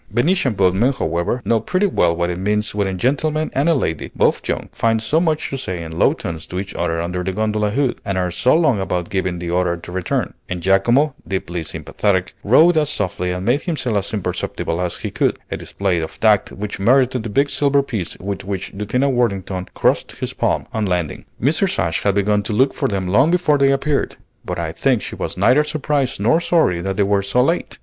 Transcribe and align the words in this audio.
Venetian 0.09 0.53
boatmen, 0.55 0.93
however, 0.93 1.43
know 1.45 1.59
pretty 1.59 1.85
well 1.85 2.15
what 2.15 2.31
it 2.31 2.39
means 2.39 2.73
when 2.73 2.87
a 2.87 2.93
gentleman 2.95 3.51
and 3.53 3.71
lady, 3.75 4.09
both 4.15 4.47
young, 4.49 4.67
find 4.73 4.99
so 4.99 5.19
much 5.19 5.51
to 5.51 5.59
say 5.59 5.83
in 5.83 5.91
low 5.99 6.11
tones 6.11 6.47
to 6.47 6.59
each 6.59 6.73
other 6.73 6.99
under 6.99 7.23
the 7.23 7.31
gondola 7.31 7.69
hood, 7.69 8.01
and 8.03 8.17
are 8.17 8.31
so 8.31 8.55
long 8.55 8.79
about 8.81 9.11
giving 9.11 9.37
the 9.37 9.51
order 9.51 9.77
to 9.77 9.91
return; 9.91 10.33
and 10.49 10.61
Giacomo, 10.61 11.13
deeply 11.27 11.61
sympathetic, 11.61 12.33
rowed 12.43 12.77
as 12.79 12.89
softly 12.89 13.29
and 13.29 13.45
made 13.45 13.61
himself 13.61 13.95
as 13.95 14.11
imperceptible 14.11 14.81
as 14.81 14.97
he 14.97 15.11
could, 15.11 15.37
a 15.51 15.55
display 15.57 15.99
of 15.99 16.19
tact 16.19 16.51
which 16.51 16.79
merited 16.79 17.21
the 17.21 17.29
big 17.29 17.47
silver 17.47 17.83
piece 17.83 18.17
with 18.17 18.43
which 18.43 18.73
Lieutenant 18.73 19.13
Worthington 19.13 19.67
"crossed 19.75 20.13
his 20.13 20.33
palm" 20.33 20.65
on 20.73 20.87
landing. 20.87 21.25
Mrs. 21.39 21.77
Ashe 21.77 22.01
had 22.01 22.15
begun 22.15 22.41
to 22.41 22.53
look 22.53 22.73
for 22.73 22.87
them 22.87 23.07
long 23.07 23.29
before 23.29 23.59
they 23.59 23.71
appeared, 23.71 24.15
but 24.43 24.57
I 24.57 24.71
think 24.71 25.03
she 25.03 25.13
was 25.15 25.37
neither 25.37 25.63
surprised 25.63 26.19
nor 26.19 26.41
sorry 26.41 26.81
that 26.81 26.97
they 26.97 27.03
were 27.03 27.21
so 27.21 27.43
late. 27.43 27.77